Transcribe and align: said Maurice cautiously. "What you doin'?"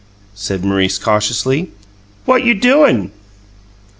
said 0.33 0.65
Maurice 0.65 0.97
cautiously. 0.97 1.69
"What 2.25 2.43
you 2.43 2.55
doin'?" 2.55 3.11